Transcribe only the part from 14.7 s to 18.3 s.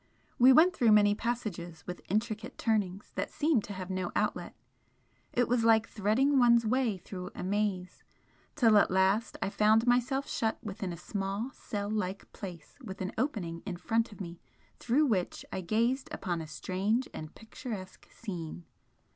through which I gazed upon a strange and picturesque